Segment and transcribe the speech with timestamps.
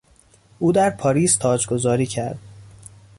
[0.59, 2.39] او در پاریس تاجگذاری کرد.